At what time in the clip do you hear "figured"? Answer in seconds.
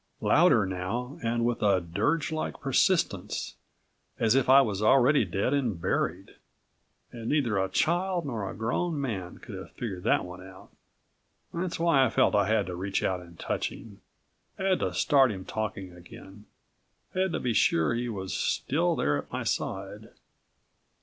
9.73-10.01